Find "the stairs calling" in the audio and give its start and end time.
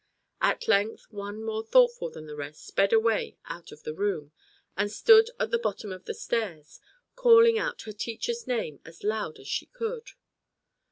6.05-7.59